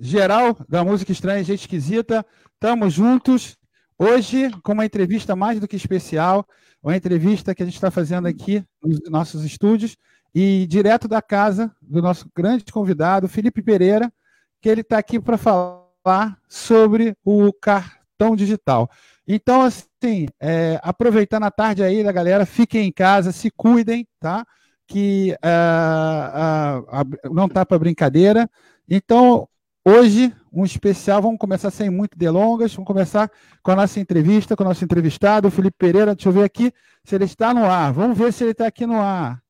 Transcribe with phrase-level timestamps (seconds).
[0.00, 2.24] geral da música estranha, gente esquisita.
[2.54, 3.56] Estamos juntos
[3.98, 6.46] hoje com uma entrevista mais do que especial,
[6.82, 9.96] uma entrevista que a gente está fazendo aqui nos nossos estúdios
[10.34, 14.12] e direto da casa do nosso grande convidado, Felipe Pereira,
[14.60, 18.88] que ele está aqui para falar sobre o cartão digital.
[19.26, 24.46] Então, assim, é, aproveitando a tarde aí da galera, fiquem em casa, se cuidem, tá?
[24.86, 28.48] Que uh, uh, uh, não tá para brincadeira.
[28.88, 29.46] Então,
[29.88, 33.30] hoje, um especial, vamos começar sem muito delongas, vamos começar
[33.62, 36.14] com a nossa entrevista, com o nosso entrevistado, o Felipe Pereira.
[36.14, 36.72] Deixa eu ver aqui
[37.04, 37.92] se ele está no ar.
[37.92, 39.42] Vamos ver se ele está aqui no ar.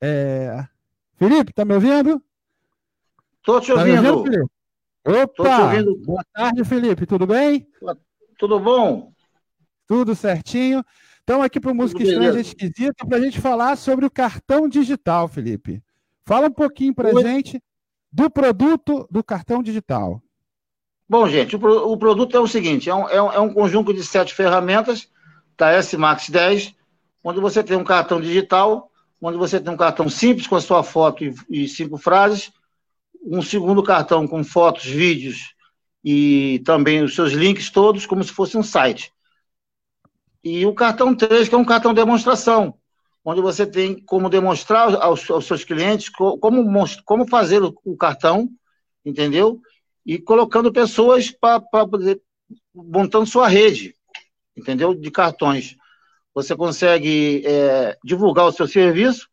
[0.00, 0.66] É...
[1.16, 2.22] Felipe, está me ouvindo?
[3.38, 4.02] Estou te ouvindo.
[4.02, 4.50] Tá ouvindo
[5.04, 5.44] Opa!
[5.44, 5.96] Te ouvindo.
[6.04, 7.06] Boa tarde, Felipe.
[7.06, 7.66] Tudo bem?
[8.38, 9.12] Tudo bom?
[9.86, 10.84] Tudo certinho.
[11.18, 15.28] Estamos aqui para o Música Estranha Esquisita para a gente falar sobre o cartão digital,
[15.28, 15.82] Felipe.
[16.24, 17.62] Fala um pouquinho para a gente
[18.12, 20.22] do produto do cartão digital.
[21.08, 23.92] Bom, gente, o, o produto é o seguinte: é um, é um, é um conjunto
[23.92, 25.08] de sete ferramentas
[25.56, 26.74] da S-Max 10,
[27.22, 30.82] onde você tem um cartão digital, onde você tem um cartão simples com a sua
[30.82, 32.52] foto e, e cinco frases,
[33.22, 35.54] um segundo cartão com fotos, vídeos
[36.02, 39.12] e também os seus links todos, como se fosse um site.
[40.42, 42.74] E o cartão 3, que é um cartão demonstração,
[43.30, 46.64] onde você tem como demonstrar aos, aos seus clientes como,
[47.04, 48.48] como fazer o, o, cartão,
[49.04, 49.60] entendeu?
[50.04, 51.62] E colocando pessoas para
[52.74, 53.94] montando sua rede,
[54.56, 54.94] entendeu?
[54.94, 55.76] De cartões.
[56.34, 59.28] Você consegue é, divulgar o seu serviço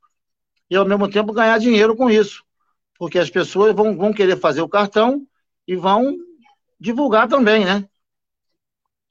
[0.69, 2.45] e, ao mesmo tempo, ganhar dinheiro com isso
[2.97, 5.25] porque as pessoas vão, vão querer fazer o cartão
[5.67, 6.17] e vão
[6.79, 7.87] divulgar também, né?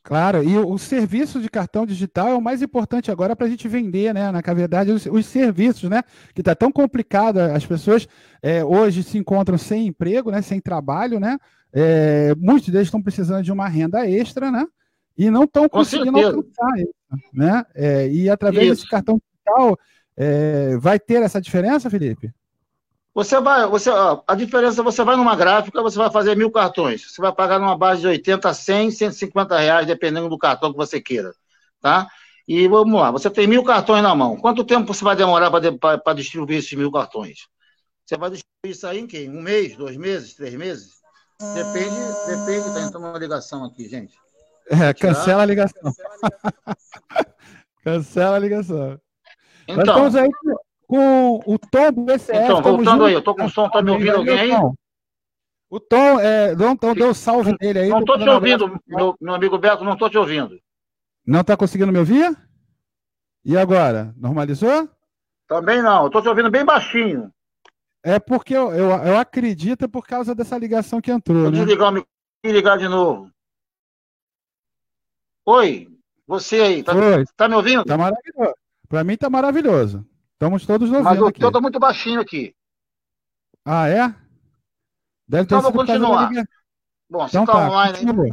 [0.06, 3.50] Claro, e o, o serviço de cartão digital é o mais importante agora para a
[3.50, 4.30] gente vender, né?
[4.30, 6.00] Na verdade, os, os serviços, né?
[6.32, 8.06] Que está tão complicado, as pessoas
[8.40, 10.40] é, hoje se encontram sem emprego, né?
[10.42, 11.36] Sem trabalho, né?
[11.72, 14.64] É, muitos deles estão precisando de uma renda extra, né?
[15.18, 16.94] E não estão conseguindo alcançar isso,
[17.34, 17.64] né?
[17.74, 18.74] É, e através isso.
[18.76, 19.76] desse cartão digital,
[20.16, 22.32] é, vai ter essa diferença, Felipe?
[23.16, 23.88] Você vai, você,
[24.26, 27.10] a diferença, você vai numa gráfica, você vai fazer mil cartões.
[27.10, 31.00] Você vai pagar numa base de 80, 100, 150 reais, dependendo do cartão que você
[31.00, 31.32] queira,
[31.80, 32.06] tá?
[32.46, 34.36] E vamos lá, você tem mil cartões na mão.
[34.36, 37.48] Quanto tempo você vai demorar para distribuir esses mil cartões?
[38.04, 39.30] Você vai distribuir isso aí em quem?
[39.30, 40.96] Um mês, dois meses, três meses?
[41.54, 42.74] Depende, depende.
[42.74, 44.14] Tá entrando uma ligação aqui, gente.
[44.68, 45.90] É, cancela a ligação.
[47.82, 49.00] cancela a ligação.
[49.66, 50.28] Então, Nós estamos aí
[50.86, 52.38] com o Tom do BCF.
[52.38, 54.50] Então, voltando aí, eu tô com o som, tá me ouvindo alguém aí?
[55.68, 57.88] O Tom, é, não, Tom, deu salve dele aí.
[57.88, 60.58] Não tô te ouvindo, meu, meu amigo Beto, não tô te ouvindo.
[61.26, 62.36] Não tá conseguindo me ouvir?
[63.44, 64.14] E agora?
[64.16, 64.88] Normalizou?
[65.48, 67.32] Também não, eu tô te ouvindo bem baixinho.
[68.02, 71.42] É porque eu, eu, eu acredito por causa dessa ligação que entrou.
[71.42, 71.58] Vou né?
[71.58, 72.04] desligar, me
[72.44, 73.28] ligar de novo.
[75.44, 75.88] Oi,
[76.26, 76.92] você aí, tá,
[77.36, 77.84] tá me ouvindo?
[77.84, 78.54] Tá maravilhoso.
[78.88, 80.06] Para mim tá maravilhoso.
[80.36, 81.40] Estamos todos ouvindo Mas o aqui.
[81.40, 82.54] tô muito baixinho aqui.
[83.64, 84.14] Ah, é?
[85.26, 86.30] Deve então vou continuar.
[87.08, 88.32] Bom, então, você tá, tá online aí.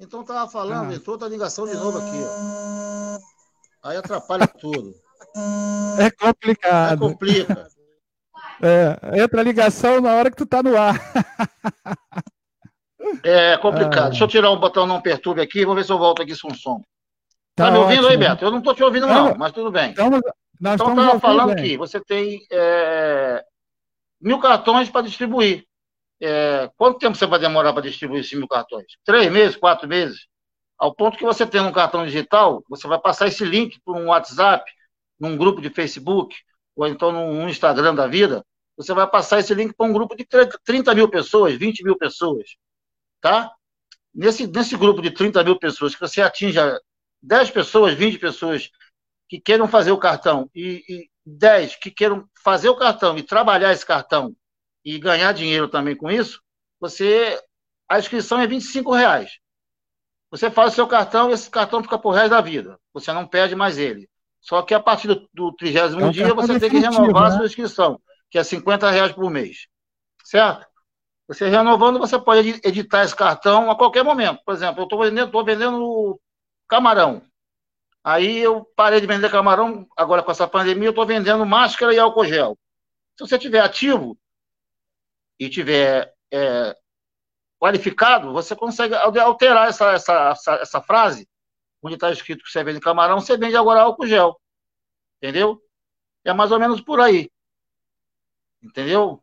[0.00, 0.94] Então tava falando, ah.
[0.94, 3.88] entrou outra ligação de novo aqui, ó.
[3.88, 4.92] Aí atrapalha tudo.
[6.00, 6.94] É complicado.
[6.94, 7.68] É complica.
[8.60, 10.96] É, entra a ligação na hora que tu tá no ar.
[13.22, 14.06] É complicado.
[14.06, 14.08] Ah.
[14.08, 16.52] Deixa eu tirar um botão não perturbe aqui, vou ver se eu volto aqui com
[16.54, 16.82] som.
[17.54, 18.10] Tá, tá me ouvindo ótimo.
[18.10, 18.44] aí, Beto?
[18.44, 19.90] Eu não tô te ouvindo, não, mas tudo bem.
[19.90, 20.20] Estamos,
[20.60, 21.64] nós então, estava falando bem.
[21.64, 23.42] que você tem é,
[24.20, 25.64] mil cartões para distribuir.
[26.22, 28.86] É, quanto tempo você vai demorar para distribuir esses mil cartões?
[29.02, 30.26] Três meses, quatro meses?
[30.78, 34.08] Ao ponto que você tem um cartão digital, você vai passar esse link para um
[34.08, 34.70] WhatsApp,
[35.18, 36.36] num grupo de Facebook,
[36.76, 38.44] ou então num Instagram da vida,
[38.76, 40.26] você vai passar esse link para um grupo de
[40.64, 42.56] 30 mil pessoas, 20 mil pessoas,
[43.20, 43.50] tá?
[44.14, 46.78] Nesse, nesse grupo de 30 mil pessoas, que você atinja
[47.22, 48.70] 10 pessoas, 20 pessoas
[49.30, 53.72] que queiram fazer o cartão e, e 10 que queiram fazer o cartão e trabalhar
[53.72, 54.34] esse cartão
[54.84, 56.42] e ganhar dinheiro também com isso,
[56.80, 57.40] você
[57.88, 59.38] a inscrição é 25 reais.
[60.32, 62.76] Você faz o seu cartão e esse cartão fica por resto da vida.
[62.92, 64.08] Você não perde mais ele.
[64.40, 67.28] Só que a partir do, trigésimo é dia você tem que renovar né?
[67.28, 68.00] a sua inscrição,
[68.30, 69.68] que é 50 reais por mês.
[70.24, 70.66] Certo?
[71.28, 74.40] Você renovando, você pode editar esse cartão a qualquer momento.
[74.44, 76.20] Por exemplo, eu estou vendendo, vendendo
[76.66, 77.22] camarão.
[78.02, 81.98] Aí eu parei de vender camarão, agora com essa pandemia eu estou vendendo máscara e
[81.98, 82.58] álcool gel.
[83.16, 84.18] Se você tiver ativo
[85.38, 86.74] e tiver é,
[87.58, 91.28] qualificado, você consegue alterar essa, essa, essa, essa frase,
[91.82, 94.40] onde está escrito que você vende camarão, você vende agora álcool gel.
[95.22, 95.60] Entendeu?
[96.24, 97.30] É mais ou menos por aí.
[98.62, 99.20] Entendeu?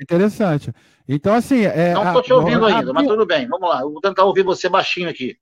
[0.00, 0.72] Interessante.
[1.08, 1.64] Então, assim.
[1.64, 3.46] É, não estou te ouvindo a, ainda, a, mas tudo bem.
[3.48, 3.80] Vamos lá.
[3.80, 5.38] Eu vou tentar ouvir você baixinho aqui.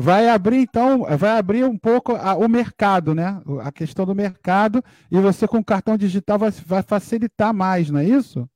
[0.00, 3.42] Vai abrir, então, vai abrir um pouco a, o mercado, né?
[3.62, 4.80] A questão do mercado,
[5.10, 8.48] e você com o cartão digital vai, vai facilitar mais, não é isso?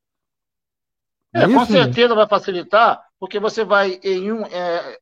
[1.35, 4.47] É, é com certeza vai facilitar, porque você vai em um.
[4.47, 4.99] É,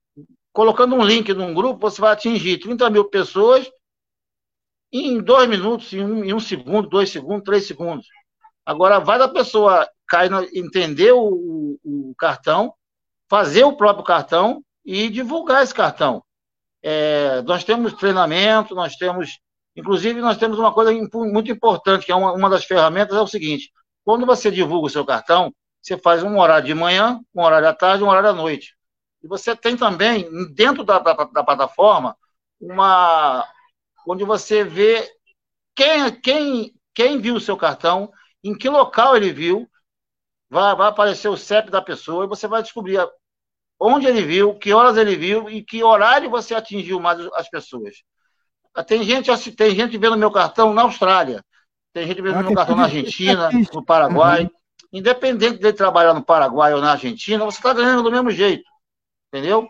[0.51, 3.71] colocando um link num grupo, você vai atingir 30 mil pessoas
[4.91, 8.07] em dois minutos, em um, em um segundo, dois segundos, três segundos.
[8.65, 12.73] Agora, vai da pessoa cair, entender o, o, cartão,
[13.29, 16.23] fazer o próprio cartão e divulgar esse cartão.
[16.83, 19.39] É, nós temos treinamento, nós temos.
[19.77, 23.27] Inclusive, nós temos uma coisa muito importante, que é uma, uma das ferramentas, é o
[23.27, 23.73] seguinte:
[24.05, 27.75] quando você divulga o seu cartão, você faz um horário de manhã, um horário à
[27.75, 28.75] tarde, um horário à noite.
[29.23, 32.17] E você tem também, dentro da, da, da plataforma,
[32.61, 33.47] uma,
[34.07, 35.09] onde você vê
[35.75, 38.13] quem, quem, quem viu o seu cartão,
[38.43, 39.69] em que local ele viu,
[40.49, 42.99] vai, vai aparecer o CEP da pessoa e você vai descobrir
[43.81, 48.03] onde ele viu, que horas ele viu e que horário você atingiu mais as pessoas.
[48.87, 51.43] Tem gente, tem gente vendo meu cartão na Austrália,
[51.93, 54.43] tem gente vendo ah, meu cartão na Argentina, no Paraguai.
[54.43, 54.51] Uhum.
[54.93, 58.69] Independente de trabalhar no Paraguai ou na Argentina, você está ganhando do mesmo jeito.
[59.29, 59.69] Entendeu?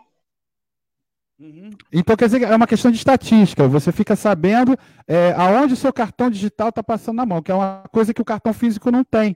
[1.39, 1.71] Uhum.
[1.91, 3.67] Então, quer dizer, é uma questão de estatística.
[3.67, 4.77] Você fica sabendo
[5.07, 8.21] é, aonde o seu cartão digital está passando na mão, que é uma coisa que
[8.21, 9.35] o cartão físico não tem.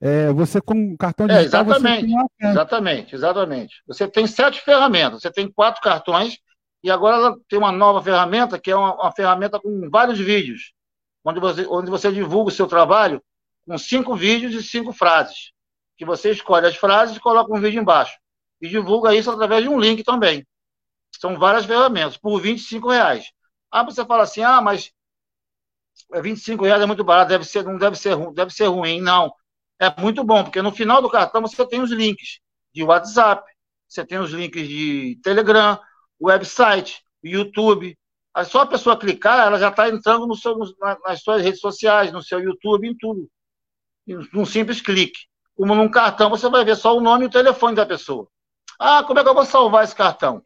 [0.00, 1.60] É, você com o cartão digital.
[1.60, 3.82] É, exatamente, exatamente, exatamente.
[3.86, 6.38] Você tem sete ferramentas, você tem quatro cartões,
[6.82, 10.72] e agora tem uma nova ferramenta, que é uma, uma ferramenta com vários vídeos,
[11.24, 13.22] onde você, onde você divulga o seu trabalho
[13.66, 15.52] com cinco vídeos e cinco frases.
[15.96, 18.16] Que você escolhe as frases e coloca um vídeo embaixo.
[18.60, 20.46] E divulga isso através de um link também.
[21.18, 23.32] São várias ferramentas, por 25 reais.
[23.70, 24.92] Ah, você fala assim, ah, mas
[26.22, 29.00] 25 reais é muito barato, deve ser, não deve ser, deve ser ruim.
[29.00, 29.32] Não,
[29.78, 32.40] é muito bom, porque no final do cartão você tem os links
[32.72, 33.44] de WhatsApp,
[33.88, 35.78] você tem os links de Telegram,
[36.20, 37.96] website, YouTube.
[38.34, 40.56] Aí só a pessoa clicar, ela já está entrando no seu,
[41.04, 43.28] nas suas redes sociais, no seu YouTube, em tudo.
[44.32, 45.20] Num simples clique.
[45.54, 48.28] Como num cartão, você vai ver só o nome e o telefone da pessoa.
[48.78, 50.42] Ah, como é que eu vou salvar esse cartão?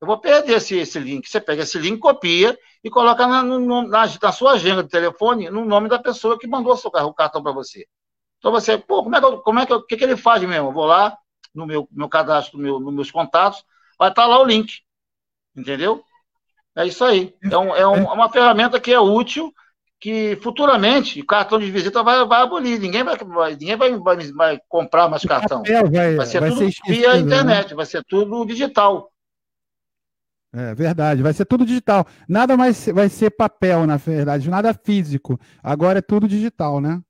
[0.00, 1.28] Eu vou perder esse, esse link.
[1.28, 5.64] Você pega esse link, copia e coloca na, na, na, sua agenda de telefone no
[5.66, 7.86] nome da pessoa que mandou o, seu, o cartão para você.
[8.40, 10.42] Então você, pô, como é que, eu, como é que, eu, que, que ele faz
[10.42, 10.68] mesmo?
[10.68, 11.16] Eu vou lá
[11.54, 13.62] no meu, meu cadastro, no meu, nos meus contatos,
[13.98, 14.80] vai estar tá lá o link.
[15.54, 16.02] Entendeu?
[16.74, 17.34] É isso aí.
[17.42, 19.52] É, um, é, um, é uma ferramenta que é útil
[20.00, 22.80] que futuramente o cartão de visita vai, vai abolir.
[22.80, 25.62] Ninguém vai, vai ninguém vai, vai, vai, comprar mais cartão.
[25.62, 27.18] Vai, vai ser tudo ser via né?
[27.18, 27.76] internet, né?
[27.76, 29.12] vai ser tudo digital.
[30.52, 32.06] É verdade, vai ser tudo digital.
[32.26, 35.38] Nada mais vai ser papel, na verdade, nada físico.
[35.62, 37.00] Agora é tudo digital, né?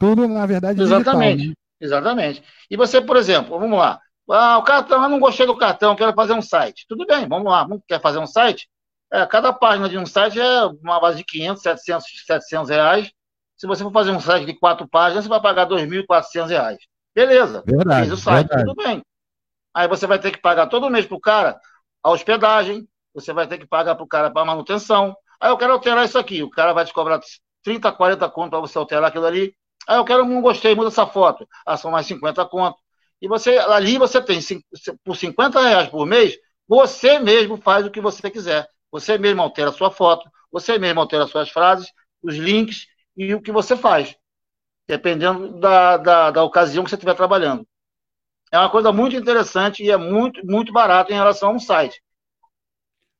[0.00, 1.54] Tudo, na verdade, Exatamente, digital, né?
[1.78, 2.42] exatamente.
[2.70, 4.00] E você, por exemplo, vamos lá.
[4.30, 6.86] Ah, o cartão, eu não gostei do cartão, quero fazer um site.
[6.88, 7.68] Tudo bem, vamos lá.
[7.86, 8.66] Quer fazer um site?
[9.12, 13.12] É, cada página de um site é uma base de 500, 700, 700 reais.
[13.56, 16.78] Se você for fazer um site de quatro páginas, você vai pagar 2.400 reais.
[17.14, 18.64] Beleza, verdade, fez o site, verdade.
[18.64, 19.02] tudo bem.
[19.74, 21.60] Aí você vai ter que pagar todo mês para o cara
[22.02, 25.14] a hospedagem, você vai ter que pagar para o cara para manutenção.
[25.38, 27.20] Aí eu quero alterar isso aqui, o cara vai te cobrar
[27.62, 29.54] 30, 40 conto para você alterar aquilo ali.
[29.88, 31.46] Aí eu quero, não gostei, muda essa foto.
[31.66, 32.78] Ah, são mais 50 conto.
[33.20, 34.40] E você, ali você tem,
[35.04, 38.66] por 50 reais por mês, você mesmo faz o que você quiser.
[38.90, 41.88] Você mesmo altera a sua foto, você mesmo altera as suas frases,
[42.22, 44.16] os links e o que você faz,
[44.88, 47.66] dependendo da, da, da ocasião que você estiver trabalhando.
[48.52, 52.02] É uma coisa muito interessante e é muito, muito barato em relação a um site.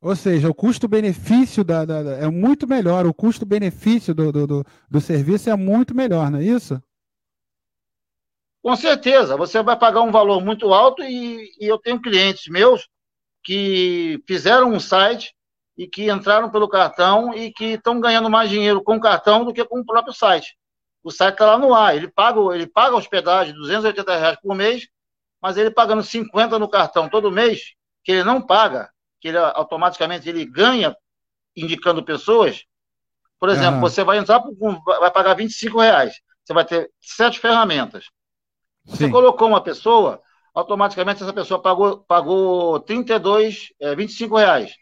[0.02, 4.66] Ou seja, o custo-benefício da, da, da, é muito melhor, o custo-benefício do, do, do,
[4.88, 6.82] do, serviço é muito melhor, não é isso?
[8.62, 12.88] Com certeza, você vai pagar um valor muito alto e, e eu tenho clientes meus
[13.44, 15.34] que fizeram um site
[15.76, 19.52] e que entraram pelo cartão e que estão ganhando mais dinheiro com o cartão do
[19.52, 20.56] que com o próprio site.
[21.02, 24.88] O site está lá no ar, ele paga, ele paga hospedagem, 280 reais por mês,
[25.40, 30.28] mas ele pagando 50 no cartão todo mês, que ele não paga, que ele automaticamente
[30.28, 30.96] ele ganha
[31.56, 32.64] indicando pessoas.
[33.38, 33.80] Por exemplo, uhum.
[33.80, 34.42] você vai entrar,
[34.86, 36.14] vai pagar 25 reais.
[36.44, 38.06] Você vai ter sete ferramentas.
[38.84, 39.10] Você Sim.
[39.10, 40.20] colocou uma pessoa,
[40.54, 44.74] automaticamente essa pessoa pagou, pagou 32, é, 25 reais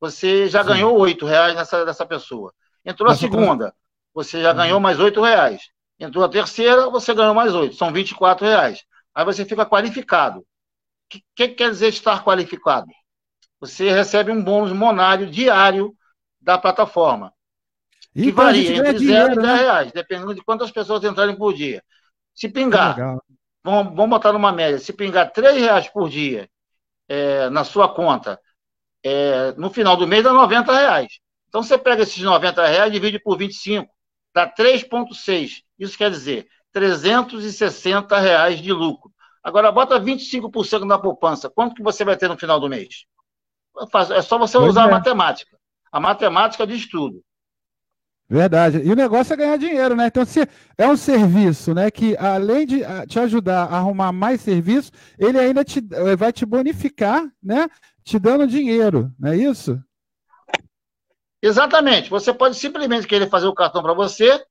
[0.00, 0.68] você já Sim.
[0.70, 2.52] ganhou oito reais nessa, nessa pessoa.
[2.84, 3.74] Entrou a segunda,
[4.14, 4.82] você já ganhou uhum.
[4.82, 5.68] mais oito reais.
[5.98, 8.82] Entrou a terceira, você ganhou mais oito, são 24 reais.
[9.14, 10.40] Aí você fica qualificado.
[10.40, 10.44] O
[11.10, 12.86] que, que quer dizer estar qualificado?
[13.60, 15.94] Você recebe um bônus monário diário
[16.40, 17.32] da plataforma.
[18.12, 19.54] Que então, varia entre 0 e 10 né?
[19.56, 21.82] reais, dependendo de quantas pessoas entrarem por dia.
[22.34, 22.96] Se pingar,
[23.62, 26.48] vamos, vamos botar numa média, se pingar 3 reais por dia
[27.08, 28.40] é, na sua conta,
[29.04, 31.20] é, no final do mês dá 90 reais.
[31.48, 33.88] Então você pega esses 90 reais e divide por 25,
[34.34, 35.62] dá 3,6.
[35.78, 39.12] Isso quer dizer 360 reais de lucro.
[39.42, 41.50] Agora bota 25% na poupança.
[41.50, 43.06] Quanto que você vai ter no final do mês?
[44.14, 44.84] É só você usar é.
[44.84, 45.56] a matemática.
[45.92, 47.22] A matemática diz tudo.
[48.30, 48.78] Verdade.
[48.84, 50.06] E o negócio é ganhar dinheiro, né?
[50.06, 50.48] Então, se
[50.78, 55.36] é um serviço, né, que além de ah, te ajudar a arrumar mais serviço, ele
[55.36, 57.68] ainda te, eh, vai te bonificar, né?
[58.04, 59.82] Te dando dinheiro, não é isso?
[61.42, 62.08] Exatamente.
[62.08, 64.44] Você pode simplesmente querer fazer o cartão para você,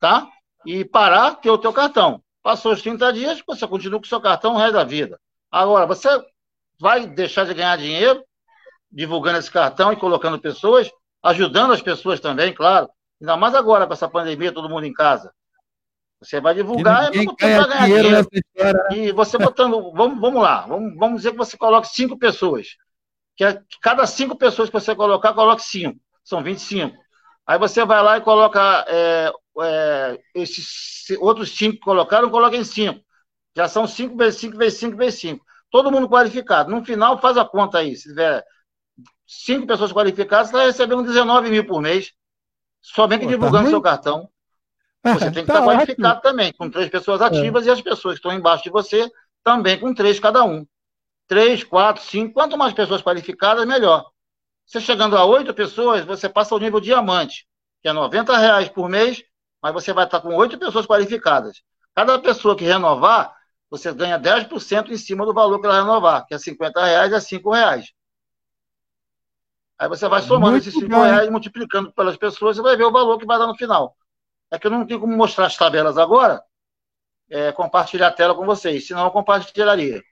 [0.00, 0.26] tá?
[0.64, 2.22] E parar, ter o teu cartão.
[2.42, 5.20] Passou os 30 dias, você continua com o seu cartão o resto da vida.
[5.50, 6.08] Agora, você
[6.80, 8.24] vai deixar de ganhar dinheiro
[8.90, 10.90] divulgando esse cartão e colocando pessoas,
[11.22, 12.88] ajudando as pessoas também, claro
[13.20, 15.32] Ainda mais agora com essa pandemia, todo mundo em casa.
[16.20, 18.28] Você vai divulgar e vai ganhar dinheiro.
[18.32, 18.96] História, né?
[18.96, 19.92] E você botando.
[19.92, 22.68] Vamos, vamos lá, vamos, vamos dizer que você coloque cinco pessoas.
[23.36, 25.98] Que a, cada cinco pessoas que você colocar, coloque cinco.
[26.24, 26.96] São 25.
[27.46, 33.00] Aí você vai lá e coloca é, é, esses outros cinco que colocaram, coloquem cinco.
[33.56, 35.44] Já são cinco vezes cinco vezes cinco vezes cinco.
[35.70, 36.70] Todo mundo qualificado.
[36.70, 37.94] No final, faz a conta aí.
[37.94, 38.44] Se tiver
[39.26, 42.12] cinco pessoas qualificadas, receber uns 19 mil por mês.
[42.80, 44.28] Somente Pô, tá divulgando tá seu cartão.
[45.04, 47.68] Você tem que tá estar qualificado também, com três pessoas ativas é.
[47.68, 49.10] e as pessoas que estão embaixo de você
[49.44, 50.66] também com três cada um.
[51.28, 52.34] Três, quatro, cinco.
[52.34, 54.04] Quanto mais pessoas qualificadas, melhor.
[54.64, 57.46] Você chegando a oito pessoas, você passa ao nível diamante,
[57.80, 59.22] que é 90 reais por mês,
[59.62, 61.62] mas você vai estar com oito pessoas qualificadas.
[61.94, 63.32] Cada pessoa que renovar,
[63.70, 67.20] você ganha 10% em cima do valor que ela renovar, que é 50 reais a
[67.20, 67.92] 5 reais.
[69.78, 72.92] Aí você vai somando Muito esses 5 reais, multiplicando pelas pessoas, e vai ver o
[72.92, 73.94] valor que vai dar no final.
[74.50, 76.42] É que eu não tenho como mostrar as tabelas agora,
[77.28, 80.02] é, compartilhar a tela com vocês, senão eu compartilharia.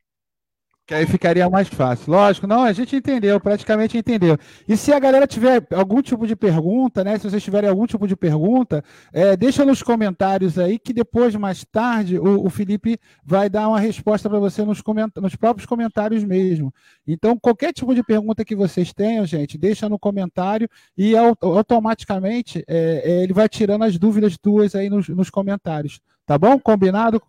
[0.86, 2.12] Que aí ficaria mais fácil.
[2.12, 4.36] Lógico, não, a gente entendeu, praticamente entendeu.
[4.68, 7.16] E se a galera tiver algum tipo de pergunta, né?
[7.16, 11.64] Se vocês tiverem algum tipo de pergunta, é, deixa nos comentários aí que depois, mais
[11.64, 14.82] tarde, o, o Felipe vai dar uma resposta para você nos,
[15.16, 16.72] nos próprios comentários mesmo.
[17.06, 23.02] Então, qualquer tipo de pergunta que vocês tenham, gente, deixa no comentário e automaticamente é,
[23.04, 25.98] é, ele vai tirando as dúvidas tuas aí nos, nos comentários.
[26.26, 26.58] Tá bom?
[26.58, 27.22] Combinado?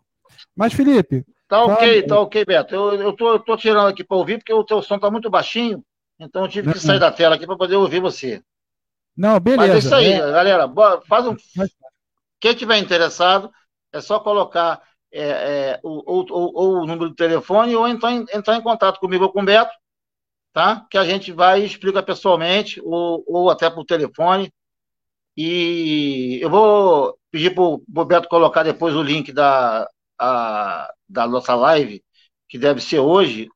[0.54, 2.74] Mas, Felipe, Tá ok, tá ok, Beto.
[2.74, 5.30] Eu, eu, tô, eu tô tirando aqui para ouvir, porque o teu som tá muito
[5.30, 5.84] baixinho,
[6.20, 8.42] então eu tive que sair da tela aqui para poder ouvir você.
[9.16, 9.74] Não, beleza.
[9.74, 10.20] Mas é isso aí, é...
[10.20, 10.72] galera.
[11.08, 11.36] Faz um...
[12.40, 13.52] Quem tiver interessado,
[13.94, 18.26] é só colocar é, é, o, ou, ou, ou, o número do telefone ou então
[18.34, 19.72] entrar em contato comigo ou com o Beto,
[20.52, 20.86] tá?
[20.90, 24.52] Que a gente vai e explica pessoalmente ou, ou até por telefone.
[25.38, 31.56] E eu vou pedir para o Beto colocar depois o link da, a, da nossa
[31.56, 32.04] live,
[32.48, 33.50] que deve ser hoje,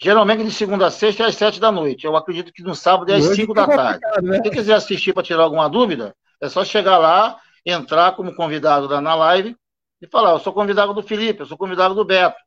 [0.00, 2.06] geralmente de segunda a sexta é às sete da noite.
[2.06, 4.00] Eu acredito que no sábado é às cinco da tarde.
[4.22, 4.40] Né?
[4.40, 9.00] Quem quiser assistir para tirar alguma dúvida, é só chegar lá, entrar como convidado da,
[9.00, 9.56] na live
[10.00, 12.38] e falar: Eu sou convidado do Felipe, eu sou convidado do Beto,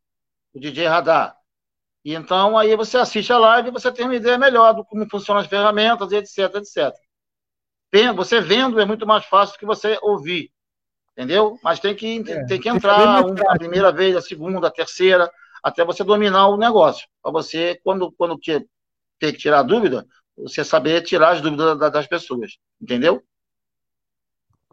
[0.53, 1.35] o DJ Radar.
[2.03, 5.07] E então aí você assiste a live e você tem uma ideia melhor do como
[5.09, 6.93] funcionam as ferramentas, etc, etc.
[8.15, 10.51] Você vendo é muito mais fácil do que você ouvir
[11.15, 11.57] entendeu?
[11.63, 15.29] Mas tem que, é, tem que entrar um, a primeira vez, a segunda, a terceira,
[15.63, 17.07] até você dominar o negócio.
[17.21, 18.67] Para você, quando, quando ter,
[19.19, 20.05] ter que tirar dúvida,
[20.35, 23.23] você saber tirar as dúvidas das pessoas, entendeu?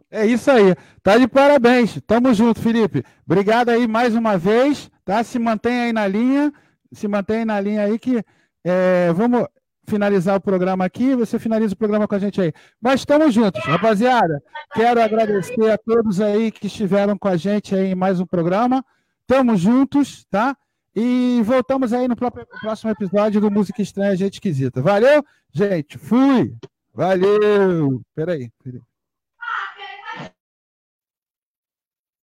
[0.09, 0.75] É isso aí.
[1.01, 1.97] Tá de parabéns.
[2.05, 3.01] Tamo junto, Felipe.
[3.25, 5.23] Obrigado aí mais uma vez, tá?
[5.23, 6.51] Se mantém aí na linha,
[6.91, 8.21] se mantém na linha aí que
[8.63, 9.47] é, vamos
[9.85, 12.53] finalizar o programa aqui, você finaliza o programa com a gente aí.
[12.79, 14.41] Mas estamos juntos, rapaziada.
[14.73, 18.83] Quero agradecer a todos aí que estiveram com a gente aí em mais um programa.
[19.21, 20.55] Estamos juntos, tá?
[20.95, 24.81] E voltamos aí no próximo episódio do Música Estranha, Gente Esquisita.
[24.81, 25.97] Valeu, gente.
[25.97, 26.53] Fui.
[26.93, 28.01] Valeu.
[28.13, 28.51] Peraí.
[28.63, 28.81] peraí.